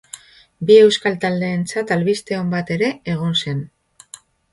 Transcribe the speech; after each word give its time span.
Bi 0.69 0.77
euskal 0.85 1.17
taldeentzat 1.25 1.93
albiste 1.95 2.39
on 2.45 2.49
bat 2.55 2.73
ere 2.77 2.89
egon 3.13 3.37
zen. 3.43 3.61